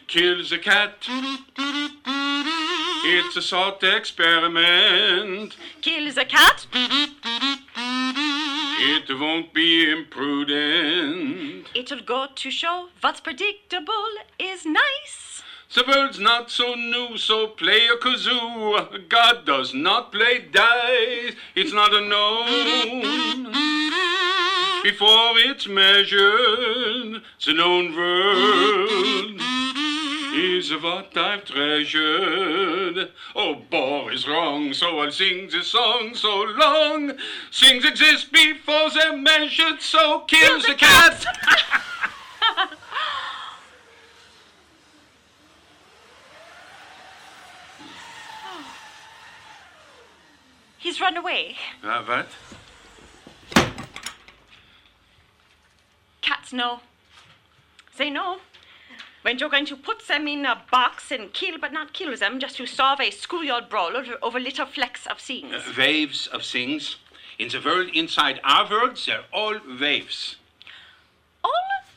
Kill 0.07 0.43
the 0.43 0.57
cat. 0.57 1.07
It's 3.09 3.37
a 3.37 3.41
thought 3.41 3.83
experiment. 3.83 5.55
Kill 5.81 6.11
the 6.11 6.25
cat. 6.25 6.67
It 8.79 9.09
won't 9.19 9.53
be 9.53 9.91
imprudent. 9.91 11.67
It'll 11.73 12.01
go 12.01 12.27
to 12.33 12.51
show 12.51 12.89
what's 13.01 13.21
predictable 13.21 14.09
is 14.39 14.65
nice. 14.65 15.43
The 15.73 15.83
world's 15.87 16.19
not 16.19 16.49
so 16.49 16.75
new, 16.75 17.17
so 17.17 17.47
play 17.47 17.87
a 17.87 17.97
kazoo. 17.97 19.09
God 19.09 19.45
does 19.45 19.73
not 19.73 20.11
play 20.11 20.39
dice. 20.39 21.35
It's 21.55 21.73
not 21.73 21.93
a 21.93 22.01
known. 22.01 23.76
Before 24.87 25.33
it's 25.35 25.67
measured, 25.67 27.21
the 27.45 27.53
known 27.53 27.93
world 27.93 29.41
is 30.33 30.71
what 30.81 31.17
I've 31.17 31.43
treasured. 31.43 33.11
Oh, 33.35 33.63
Bohr 33.69 34.13
is 34.13 34.25
wrong, 34.29 34.71
so 34.71 34.99
I'll 34.99 35.11
sing 35.11 35.49
this 35.51 35.67
song 35.67 36.15
so 36.15 36.43
long. 36.43 37.17
Things 37.51 37.83
exist 37.83 38.31
before 38.31 38.89
they're 38.91 39.17
measured, 39.17 39.81
so 39.81 40.21
kill 40.21 40.61
the 40.61 40.75
cat. 40.75 41.25
He's 50.77 51.01
run 51.01 51.17
away. 51.17 51.57
Uh, 51.83 52.03
what? 52.05 52.29
Cats 56.47 56.53
know. 56.53 56.79
They 57.97 58.09
know. 58.09 58.37
When 59.21 59.37
you're 59.37 59.49
going 59.49 59.65
to 59.65 59.75
put 59.75 60.07
them 60.07 60.29
in 60.29 60.45
a 60.45 60.61
box 60.71 61.11
and 61.11 61.33
kill 61.33 61.57
but 61.59 61.73
not 61.73 61.91
kill 61.91 62.15
them 62.15 62.39
just 62.39 62.55
to 62.55 62.65
solve 62.65 63.01
a 63.01 63.11
schoolyard 63.11 63.67
brawl 63.67 63.97
over, 63.97 64.13
over 64.21 64.39
little 64.39 64.65
flecks 64.65 65.05
of 65.07 65.19
things. 65.19 65.53
Uh, 65.53 65.73
waves 65.77 66.27
of 66.27 66.43
things. 66.43 66.95
In 67.37 67.49
the 67.49 67.59
world 67.59 67.89
inside 67.93 68.39
our 68.45 68.69
world, 68.69 68.97
they're 69.05 69.25
all 69.33 69.59
waves. 69.77 70.37
All 71.43 71.51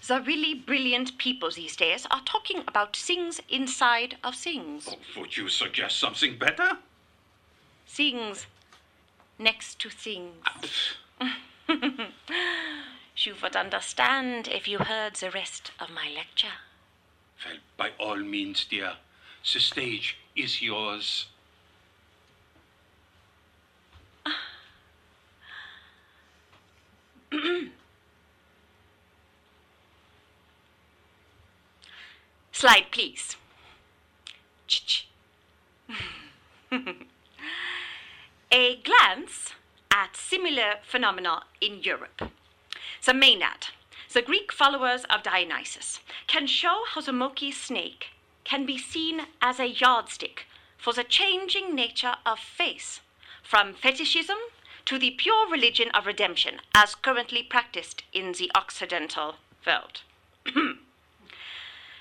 the 0.09 0.21
really 0.21 0.55
brilliant 0.55 1.17
people 1.17 1.51
these 1.53 1.77
days 1.77 2.09
are 2.11 2.23
talking 2.25 2.65
about 2.67 2.97
things 2.97 3.41
inside 3.49 4.17
of 4.25 4.35
things. 4.35 4.89
Oh, 4.91 5.21
would 5.21 5.37
you 5.37 5.49
suggest 5.49 6.01
something 6.01 6.37
better? 6.37 6.71
Things 7.87 8.49
next 9.39 9.79
to 9.79 9.91
things. 9.91 10.43
you 13.27 13.35
would 13.43 13.57
understand 13.57 14.49
if 14.49 14.67
you 14.69 14.79
heard 14.79 15.15
the 15.17 15.31
rest 15.31 15.73
of 15.79 15.91
my 15.91 16.09
lecture. 16.09 16.59
Well, 17.45 17.57
by 17.77 17.91
all 17.99 18.17
means, 18.17 18.65
dear. 18.65 18.95
The 19.53 19.61
stage 19.61 20.19
is 20.37 20.61
yours. 20.63 21.27
Slide, 32.53 32.87
please. 32.91 33.37
A 38.53 38.77
glance 38.83 39.55
at 39.91 40.15
similar 40.17 40.75
phenomena 40.83 41.43
in 41.61 41.83
Europe. 41.83 42.31
The 43.03 43.13
Maenad, 43.13 43.71
the 44.13 44.21
Greek 44.21 44.53
followers 44.53 45.05
of 45.05 45.23
Dionysus, 45.23 46.01
can 46.27 46.47
show 46.47 46.85
how 46.87 47.01
the 47.01 47.13
Moki 47.13 47.51
snake 47.51 48.09
can 48.45 48.67
be 48.67 48.77
seen 48.77 49.23
as 49.41 49.59
a 49.59 49.69
yardstick 49.69 50.47
for 50.77 50.93
the 50.93 51.05
changing 51.05 51.75
nature 51.75 52.17
of 52.27 52.39
faith, 52.39 53.01
from 53.43 53.73
fetishism 53.73 54.37
to 54.85 54.99
the 54.99 55.13
pure 55.13 55.49
religion 55.49 55.89
of 55.93 56.05
redemption 56.05 56.61
as 56.75 56.95
currently 56.95 57.43
practiced 57.43 58.03
in 58.13 58.33
the 58.33 58.51
Occidental 58.55 59.37
world. 59.67 60.03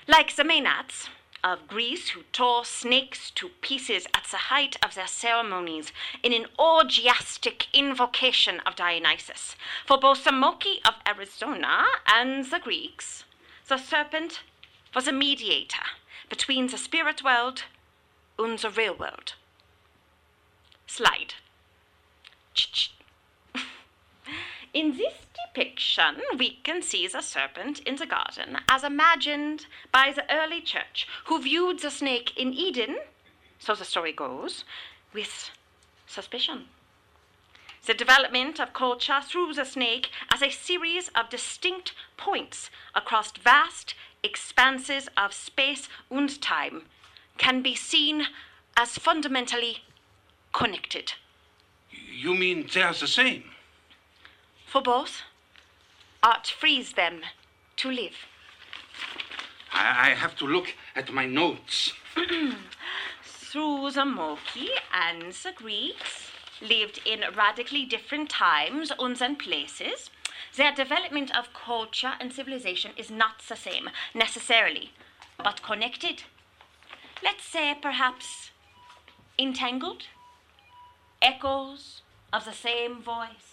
like 0.06 0.36
the 0.36 0.44
Maenads 0.44 1.08
of 1.42 1.68
Greece 1.68 2.10
who 2.10 2.22
tore 2.32 2.64
snakes 2.64 3.30
to 3.32 3.48
pieces 3.60 4.06
at 4.14 4.24
the 4.30 4.36
height 4.36 4.76
of 4.82 4.94
their 4.94 5.06
ceremonies 5.06 5.92
in 6.22 6.32
an 6.32 6.46
orgiastic 6.58 7.66
invocation 7.72 8.60
of 8.60 8.76
Dionysus. 8.76 9.56
For 9.86 9.98
both 9.98 10.24
the 10.24 10.32
Moki 10.32 10.80
of 10.84 10.94
Arizona 11.06 11.86
and 12.06 12.46
the 12.46 12.58
Greeks, 12.58 13.24
the 13.68 13.78
serpent 13.78 14.40
was 14.94 15.06
a 15.06 15.12
mediator 15.12 15.84
between 16.28 16.68
the 16.68 16.78
spirit 16.78 17.22
world 17.22 17.64
and 18.38 18.58
the 18.58 18.70
real 18.70 18.94
world. 18.94 19.34
Slide. 20.86 21.34
In 24.72 24.96
this 24.96 25.14
depiction, 25.46 26.20
we 26.38 26.60
can 26.62 26.80
see 26.80 27.08
the 27.08 27.22
serpent 27.22 27.80
in 27.80 27.96
the 27.96 28.06
garden 28.06 28.58
as 28.68 28.84
imagined 28.84 29.66
by 29.90 30.12
the 30.12 30.32
early 30.32 30.60
church, 30.60 31.08
who 31.26 31.42
viewed 31.42 31.80
the 31.80 31.90
snake 31.90 32.36
in 32.36 32.52
Eden, 32.52 32.98
so 33.58 33.74
the 33.74 33.84
story 33.84 34.12
goes, 34.12 34.64
with 35.12 35.50
suspicion. 36.06 36.66
The 37.86 37.94
development 37.94 38.60
of 38.60 38.72
culture 38.72 39.20
through 39.20 39.54
the 39.54 39.64
snake 39.64 40.10
as 40.32 40.40
a 40.40 40.50
series 40.50 41.08
of 41.16 41.30
distinct 41.30 41.92
points 42.16 42.70
across 42.94 43.32
vast 43.32 43.94
expanses 44.22 45.08
of 45.16 45.32
space 45.32 45.88
and 46.10 46.40
time 46.40 46.82
can 47.38 47.60
be 47.60 47.74
seen 47.74 48.26
as 48.76 48.98
fundamentally 48.98 49.78
connected. 50.52 51.14
You 51.90 52.36
mean 52.36 52.68
they're 52.72 52.92
the 52.92 53.08
same? 53.08 53.44
For 54.70 54.80
both, 54.80 55.22
art 56.22 56.46
frees 56.46 56.92
them 56.92 57.22
to 57.78 57.90
live. 57.90 58.14
I, 59.72 60.10
I 60.10 60.14
have 60.14 60.36
to 60.36 60.46
look 60.46 60.74
at 60.94 61.12
my 61.12 61.26
notes. 61.26 61.92
Through 63.24 63.90
the 63.90 64.04
Moki 64.04 64.68
and 64.94 65.32
the 65.32 65.52
Greeks 65.56 66.30
lived 66.62 67.00
in 67.04 67.24
radically 67.36 67.84
different 67.84 68.30
times 68.30 68.92
and 68.96 69.36
places. 69.40 70.08
Their 70.54 70.72
development 70.72 71.36
of 71.36 71.52
culture 71.52 72.12
and 72.20 72.32
civilization 72.32 72.92
is 72.96 73.10
not 73.10 73.42
the 73.48 73.56
same 73.56 73.90
necessarily, 74.14 74.92
but 75.36 75.64
connected. 75.64 76.22
Let's 77.24 77.42
say 77.44 77.74
perhaps 77.82 78.52
entangled, 79.36 80.04
echoes 81.20 82.02
of 82.32 82.44
the 82.44 82.52
same 82.52 83.02
voice. 83.02 83.49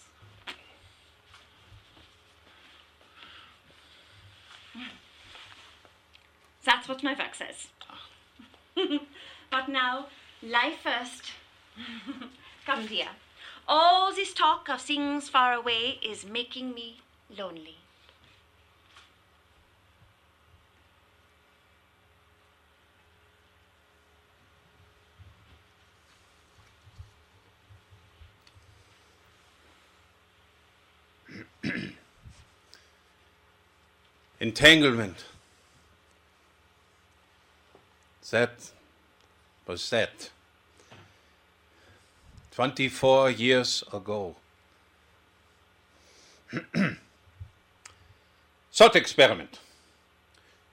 That's 6.68 6.86
what 6.86 7.02
my 7.02 7.14
work 7.14 7.34
says. 7.34 7.68
but 9.50 9.68
now, 9.70 10.08
life 10.42 10.80
first. 10.82 11.32
Come, 12.66 12.86
dear. 12.86 13.08
All 13.66 14.14
this 14.14 14.34
talk 14.34 14.68
of 14.68 14.82
things 14.82 15.30
far 15.30 15.54
away 15.54 15.98
is 16.02 16.26
making 16.26 16.74
me 16.74 17.00
lonely. 17.34 17.78
Entanglement. 34.38 35.24
That 38.30 38.72
was 39.66 39.88
that. 39.90 40.30
24 42.50 43.30
years 43.30 43.84
ago. 43.92 44.36
Thought 48.72 48.96
experiment. 48.96 49.60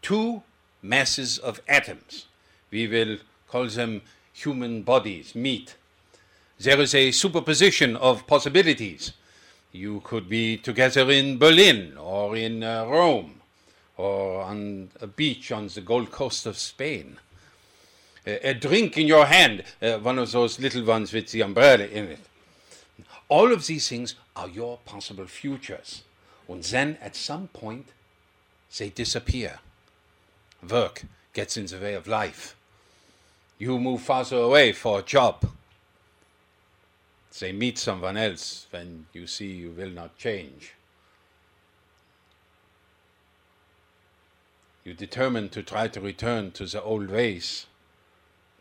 Two 0.02 0.44
masses 0.82 1.38
of 1.38 1.62
atoms. 1.68 2.26
We 2.72 2.88
will 2.88 3.18
call 3.48 3.68
them 3.68 4.02
human 4.34 4.82
bodies, 4.82 5.34
meet. 5.36 5.76
There 6.60 6.82
is 6.82 6.94
a 6.94 7.12
superposition 7.12 7.96
of 7.96 8.28
possibilities. 8.28 9.14
You 9.72 10.02
could 10.04 10.28
be 10.28 10.58
together 10.58 11.10
in 11.12 11.38
Berlin 11.38 11.98
or 11.98 12.36
in 12.36 12.64
uh, 12.64 12.86
Rome 12.86 13.42
or 13.98 14.42
on 14.42 14.90
a 15.00 15.08
beach 15.08 15.52
on 15.52 15.68
the 15.68 15.82
Gold 15.82 16.12
Coast 16.12 16.46
of 16.46 16.58
Spain. 16.58 17.18
A, 18.28 18.54
drink 18.56 18.98
in 18.98 19.06
your 19.06 19.26
hand, 19.26 19.64
uh, 19.82 19.98
one 20.00 20.18
of 20.18 20.32
those 20.32 20.60
little 20.60 20.84
ones 20.84 21.14
with 21.14 21.32
the 21.32 21.42
umbrella 21.42 21.86
in 21.86 22.06
it. 22.06 22.20
All 23.30 23.52
of 23.52 23.68
these 23.68 23.88
things 23.88 24.16
are 24.36 24.50
your 24.50 24.80
possible 24.86 25.28
futures. 25.28 26.04
And 26.48 26.64
then 26.64 26.98
at 27.02 27.16
some 27.16 27.48
point, 27.50 27.88
they 28.78 28.90
disappear. 28.90 29.60
Work 30.68 31.04
gets 31.34 31.56
in 31.58 31.68
the 31.68 31.78
way 31.78 31.94
of 31.94 32.08
life. 32.08 32.56
You 33.60 33.80
move 33.80 34.02
farther 34.02 34.38
away 34.38 34.72
for 34.72 35.00
a 35.00 35.04
job. 35.04 35.48
They 37.40 37.52
meet 37.52 37.78
someone 37.78 38.18
else 38.18 38.68
when 38.72 39.08
you 39.14 39.28
see 39.28 39.52
you 39.52 39.72
will 39.72 39.90
not 39.90 40.18
change. 40.18 40.74
You 44.84 44.94
determine 44.94 45.50
to 45.50 45.64
try 45.64 45.88
to 45.90 46.00
return 46.00 46.52
to 46.52 46.66
the 46.66 46.82
old 46.82 47.10
ways. 47.10 47.66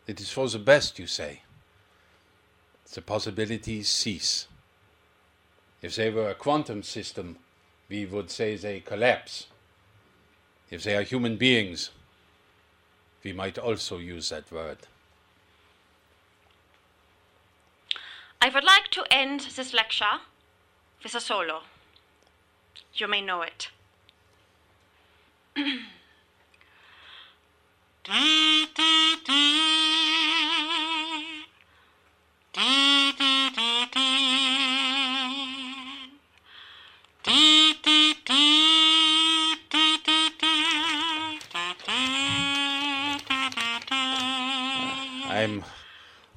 It 0.07 0.19
is 0.19 0.31
for 0.31 0.47
the 0.47 0.59
best, 0.59 0.99
you 0.99 1.07
say. 1.07 1.41
The 2.93 3.01
possibilities 3.01 3.89
cease. 3.89 4.47
If 5.81 5.95
they 5.95 6.09
were 6.09 6.29
a 6.29 6.35
quantum 6.35 6.83
system, 6.83 7.37
we 7.89 8.05
would 8.05 8.29
say 8.29 8.55
they 8.55 8.79
collapse. 8.79 9.47
If 10.69 10.83
they 10.83 10.95
are 10.95 11.03
human 11.03 11.37
beings, 11.37 11.91
we 13.23 13.33
might 13.33 13.57
also 13.57 13.97
use 13.97 14.29
that 14.29 14.51
word. 14.51 14.77
I 18.41 18.49
would 18.49 18.63
like 18.63 18.89
to 18.91 19.03
end 19.09 19.47
this 19.55 19.73
lecture 19.73 20.21
with 21.03 21.15
a 21.15 21.19
solo. 21.19 21.61
You 22.93 23.07
may 23.07 23.21
know 23.21 23.41
it. 23.41 23.69
I'm 28.07 28.13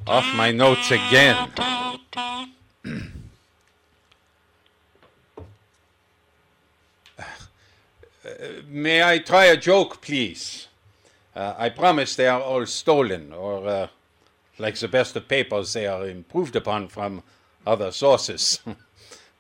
off 0.07 0.25
my 0.35 0.51
notes 0.51 0.91
again. 0.91 1.37
Uh, 8.25 8.61
may 8.67 9.03
I 9.03 9.19
try 9.19 9.47
a 9.47 9.57
joke, 9.57 10.03
please? 10.03 10.68
Uh, 11.39 11.55
I 11.57 11.69
promise 11.69 12.17
they 12.17 12.27
are 12.27 12.41
all 12.41 12.67
stolen, 12.67 13.33
or 13.33 13.65
uh, 13.69 13.87
like 14.59 14.75
the 14.75 14.89
best 14.89 15.15
of 15.15 15.29
papers, 15.29 15.73
they 15.73 15.87
are 15.87 16.05
improved 16.05 16.57
upon 16.57 16.89
from 16.89 17.23
other 17.65 17.93
sources. 17.93 18.59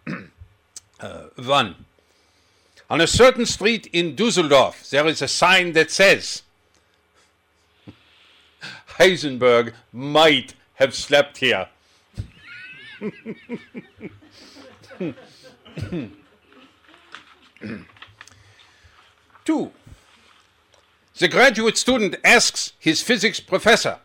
uh, 1.00 1.22
one. 1.34 1.74
On 2.88 3.00
a 3.00 3.08
certain 3.08 3.46
street 3.46 3.88
in 3.92 4.14
Dusseldorf, 4.14 4.88
there 4.90 5.08
is 5.08 5.20
a 5.22 5.26
sign 5.26 5.72
that 5.72 5.90
says 5.90 6.42
Heisenberg 9.00 9.72
might 9.92 10.54
have 10.74 10.94
slept 10.94 11.38
here. 11.38 11.66
Two. 19.44 19.72
The 21.18 21.26
graduate 21.26 21.76
student 21.76 22.14
asks 22.22 22.74
his 22.78 23.02
physics 23.02 23.40
professor, 23.40 23.98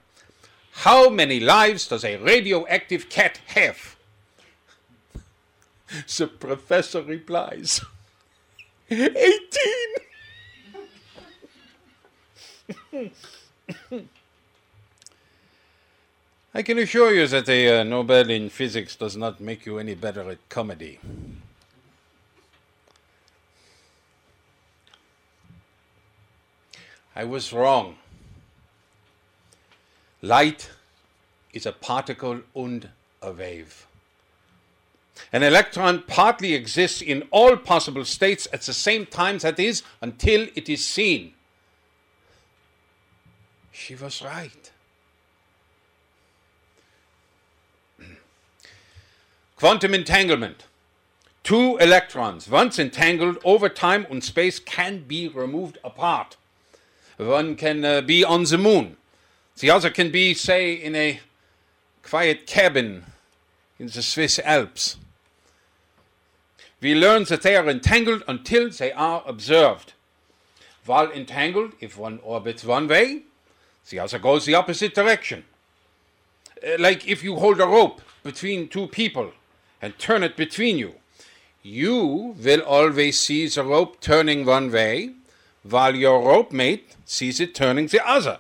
How 0.72 1.10
many 1.10 1.40
lives 1.40 1.88
does 1.88 2.04
a 2.04 2.18
radioactive 2.18 3.08
cat 3.10 3.40
have? 3.48 3.96
The 6.18 6.26
professor 6.26 7.04
replies, 7.04 7.82
18. 8.90 9.22
I 16.56 16.64
can 16.64 16.80
assure 16.80 17.14
you 17.14 17.28
that 17.28 17.48
a 17.48 17.82
uh, 17.82 17.84
Nobel 17.84 18.32
in 18.32 18.50
physics 18.50 18.96
does 18.96 19.16
not 19.16 19.40
make 19.40 19.68
you 19.68 19.78
any 19.78 19.94
better 19.94 20.28
at 20.32 20.50
comedy. 20.50 21.00
I 27.16 27.26
was 27.26 27.54
wrong. 27.54 27.98
Light 30.22 30.70
is 31.54 31.66
a 31.66 31.72
particle 31.72 32.42
and 32.56 32.90
a 33.22 33.32
wave. 33.32 33.86
An 35.32 35.44
electron 35.44 36.04
partly 36.08 36.54
exists 36.54 37.02
in 37.02 37.28
all 37.30 37.56
possible 37.56 38.06
states 38.06 38.48
at 38.52 38.62
the 38.62 38.74
same 38.74 39.06
time, 39.06 39.38
that 39.40 39.60
is, 39.60 39.84
until 40.02 40.48
it 40.56 40.70
is 40.70 40.86
seen. 40.86 41.34
She 43.72 43.96
was 43.96 44.22
right. 44.22 44.72
Quantum 49.56 49.94
entanglement. 49.94 50.66
Two 51.44 51.78
electrons, 51.78 52.50
once 52.50 52.80
entangled 52.80 53.38
over 53.44 53.68
time 53.68 54.08
and 54.10 54.24
space, 54.24 54.60
can 54.60 55.04
be 55.04 55.28
removed 55.28 55.78
apart. 55.84 56.38
One 57.18 57.56
can 57.56 57.86
uh, 57.86 58.02
be 58.02 58.24
on 58.24 58.44
the 58.44 58.58
moon. 58.58 58.98
The 59.60 59.70
other 59.70 59.90
can 59.90 60.12
be, 60.12 60.34
say, 60.34 60.74
in 60.74 60.96
a 60.96 61.20
quiet 62.02 62.48
cabin 62.48 63.06
in 63.80 63.88
the 63.88 64.02
Swiss 64.02 64.40
Alps. 64.40 64.98
We 66.82 66.96
learn 66.96 67.24
that 67.26 67.44
they 67.44 67.56
are 67.56 67.70
entangled 67.70 68.24
until 68.28 68.70
they 68.70 68.92
are 68.92 69.24
observed. 69.26 69.94
While 70.86 71.12
entangled, 71.12 71.74
if 71.80 71.98
one 71.98 72.20
orbits 72.24 72.66
one 72.66 72.88
way, 72.88 73.24
the 73.90 74.00
other 74.00 74.20
goes 74.20 74.46
the 74.46 74.56
opposite 74.56 74.94
direction. 74.94 75.46
Uh, 76.62 76.76
like 76.80 77.08
if 77.08 77.24
you 77.24 77.36
hold 77.38 77.62
a 77.62 77.68
rope 77.68 78.02
between 78.24 78.68
two 78.68 78.88
people 78.88 79.32
and 79.82 79.98
turn 79.98 80.24
it 80.24 80.36
between 80.36 80.78
you, 80.78 80.96
you 81.62 82.36
will 82.38 82.62
always 82.62 83.18
see 83.20 83.48
the 83.48 83.64
rope 83.64 84.02
turning 84.02 84.46
one 84.46 84.70
way, 84.72 85.12
while 85.64 85.96
your 85.96 86.22
rope 86.22 86.52
mate 86.52 86.96
sees 87.06 87.40
it 87.40 87.56
turning 87.56 87.88
the 87.88 88.06
other. 88.08 88.40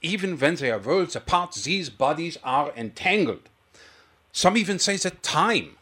Even 0.00 0.38
when 0.38 0.54
they 0.56 0.70
are 0.70 0.78
worlds 0.78 1.16
apart, 1.16 1.54
these 1.54 1.90
bodies 1.90 2.38
are 2.44 2.72
entangled. 2.76 3.48
Some 4.32 4.56
even 4.56 4.78
say 4.78 4.96
that 4.98 5.22
time 5.22 5.76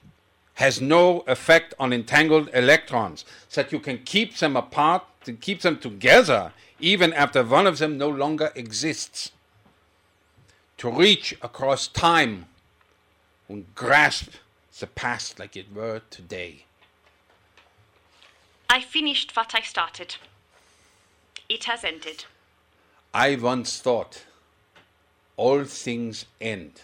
has 0.55 0.81
no 0.81 1.20
effect 1.26 1.74
on 1.79 1.92
entangled 1.92 2.48
electrons, 2.55 3.24
that 3.55 3.72
you 3.72 3.79
can 3.79 3.98
keep 3.98 4.38
them 4.38 4.57
apart, 4.57 5.02
to 5.24 5.33
keep 5.35 5.61
them 5.61 5.79
together, 5.79 6.52
even 6.81 7.12
after 7.12 7.42
one 7.44 7.66
of 7.66 7.79
them 7.79 7.98
no 7.98 8.09
longer 8.09 8.52
exists. 8.55 9.33
To 10.79 10.90
reach 10.90 11.35
across 11.42 11.88
time 11.88 12.46
and 13.48 13.66
grasp 13.74 14.31
the 14.79 14.87
past 14.87 15.38
like 15.38 15.57
it 15.57 15.74
were 15.74 16.02
today. 16.11 16.64
I 18.68 18.81
finished 18.81 19.37
what 19.37 19.55
I 19.55 19.61
started. 19.61 20.16
It 21.48 21.64
has 21.64 21.85
ended. 21.85 22.24
I 23.14 23.37
once 23.37 23.79
thought 23.81 24.24
all 25.37 25.64
things 25.64 26.26
end. 26.40 26.83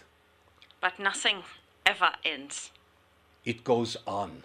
But 0.79 0.99
nothing 0.99 1.43
ever 1.85 2.11
ends. 2.23 2.71
It 3.45 3.63
goes 3.63 3.97
on. 4.07 4.43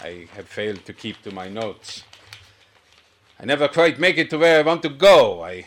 I 0.00 0.26
have 0.34 0.48
failed 0.48 0.84
to 0.86 0.92
keep 0.92 1.20
to 1.22 1.30
my 1.30 1.48
notes. 1.48 2.04
I 3.38 3.44
never 3.44 3.68
quite 3.68 3.98
make 3.98 4.16
it 4.18 4.30
to 4.30 4.38
where 4.38 4.58
I 4.58 4.62
want 4.62 4.82
to 4.82 4.88
go. 4.88 5.44
I 5.44 5.66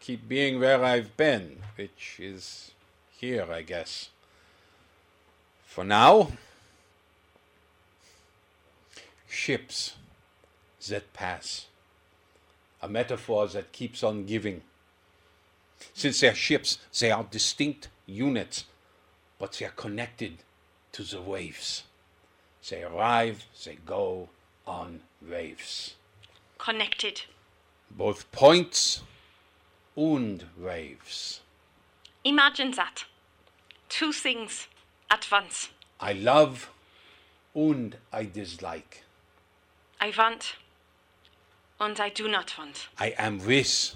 keep 0.00 0.28
being 0.28 0.60
where 0.60 0.84
I've 0.84 1.16
been, 1.16 1.58
which 1.76 2.18
is 2.18 2.72
here, 3.16 3.46
I 3.50 3.62
guess. 3.62 4.10
For 5.66 5.84
now, 5.84 6.32
ships 9.28 9.94
that 10.88 11.12
pass, 11.12 11.66
a 12.82 12.88
metaphor 12.88 13.46
that 13.48 13.72
keeps 13.72 14.02
on 14.02 14.24
giving. 14.24 14.62
Since 15.94 16.20
they're 16.20 16.34
ships, 16.34 16.78
they 16.98 17.10
are 17.10 17.24
distinct 17.24 17.88
units, 18.06 18.64
but 19.38 19.52
they 19.52 19.66
are 19.66 19.70
connected 19.70 20.38
to 20.92 21.02
the 21.02 21.20
waves. 21.20 21.84
They 22.68 22.82
arrive, 22.82 23.44
they 23.64 23.78
go 23.86 24.28
on 24.66 25.00
waves. 25.26 25.94
Connected. 26.58 27.22
Both 27.90 28.30
points 28.32 29.02
and 29.96 30.44
waves. 30.58 31.40
Imagine 32.24 32.72
that. 32.72 33.04
Two 33.88 34.12
things 34.12 34.68
at 35.10 35.26
once. 35.30 35.70
I 36.00 36.12
love 36.12 36.70
and 37.54 37.96
I 38.12 38.24
dislike. 38.24 39.04
I 40.00 40.12
want 40.16 40.56
and 41.80 41.98
I 42.00 42.08
do 42.08 42.28
not 42.28 42.56
want. 42.58 42.88
I 42.98 43.14
am 43.18 43.38
with, 43.44 43.94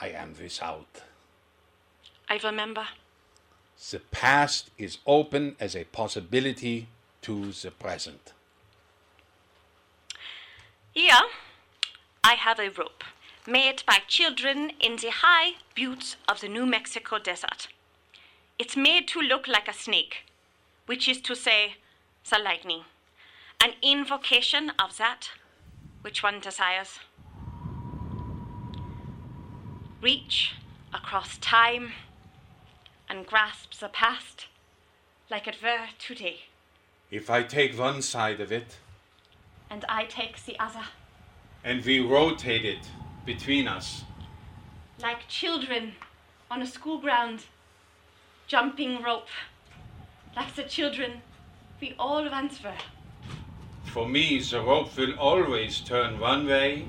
I 0.00 0.08
am 0.08 0.34
without. 0.40 1.02
I 2.28 2.38
remember. 2.42 2.86
The 3.90 4.00
past 4.10 4.70
is 4.76 4.98
open 5.06 5.56
as 5.60 5.76
a 5.76 5.84
possibility 5.84 6.88
to 7.22 7.52
the 7.52 7.70
present. 7.70 8.32
Here, 10.92 11.22
I 12.24 12.34
have 12.34 12.58
a 12.58 12.70
rope 12.70 13.04
made 13.46 13.82
by 13.86 13.98
children 14.08 14.72
in 14.80 14.96
the 14.96 15.10
high 15.10 15.52
buttes 15.76 16.16
of 16.28 16.40
the 16.40 16.48
New 16.48 16.66
Mexico 16.66 17.18
desert. 17.18 17.68
It's 18.58 18.76
made 18.76 19.06
to 19.08 19.20
look 19.20 19.46
like 19.46 19.68
a 19.68 19.72
snake, 19.72 20.24
which 20.86 21.08
is 21.08 21.20
to 21.22 21.36
say, 21.36 21.76
the 22.28 22.38
lightning, 22.38 22.82
an 23.62 23.72
invocation 23.82 24.70
of 24.78 24.96
that. 24.98 25.30
Which 26.02 26.22
one 26.22 26.40
desires. 26.40 27.00
Reach 30.00 30.54
across 30.94 31.38
time 31.38 31.92
and 33.08 33.26
grasp 33.26 33.74
the 33.80 33.88
past 33.88 34.46
like 35.30 35.46
it 35.46 35.58
were 35.62 35.88
today, 35.98 36.40
If 37.10 37.28
I 37.28 37.42
take 37.42 37.78
one 37.78 38.00
side 38.00 38.40
of 38.40 38.50
it 38.50 38.78
and 39.68 39.84
I 39.88 40.04
take 40.04 40.42
the 40.44 40.58
other, 40.58 40.84
and 41.62 41.84
we 41.84 42.00
rotate 42.00 42.64
it 42.64 42.88
between 43.26 43.68
us, 43.68 44.04
like 45.02 45.28
children 45.28 45.92
on 46.50 46.62
a 46.62 46.66
school 46.66 46.98
ground, 46.98 47.44
jumping 48.46 49.02
rope, 49.02 49.28
like 50.34 50.54
the 50.54 50.62
children 50.62 51.20
we 51.80 51.94
all 51.98 52.28
once 52.30 52.62
were. 52.62 52.72
For 53.88 54.08
me 54.08 54.38
the 54.40 54.60
rope 54.60 54.96
will 54.96 55.14
always 55.18 55.80
turn 55.80 56.18
one 56.20 56.46
way, 56.46 56.88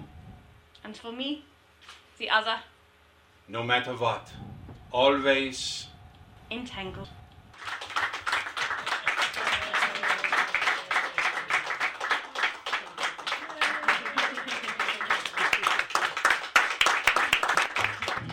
And 0.84 0.96
for 0.96 1.12
me, 1.12 1.44
the 2.18 2.30
other, 2.30 2.60
no 3.48 3.64
matter 3.64 3.94
what. 3.94 4.32
Always. 4.92 5.88
entangled. 6.52 7.08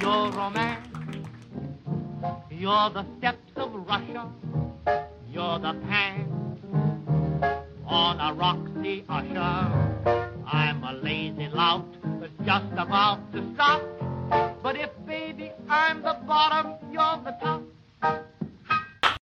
Your 0.01 0.31
romance, 0.31 0.87
you're 2.51 2.91
the 2.91 3.05
steppes 3.19 3.53
of 3.57 3.75
Russia, 3.75 4.31
you're 5.33 5.59
the 5.59 5.75
past 5.89 6.46
on 7.97 8.21
a 8.21 8.35
Roxy 8.35 9.05
usher. 9.09 10.45
I'm 10.47 10.85
a 10.85 10.93
lazy 11.03 11.49
lout 11.49 11.87
that's 12.21 12.33
just 12.45 12.73
about 12.75 13.33
to 13.33 13.55
stop. 13.55 13.96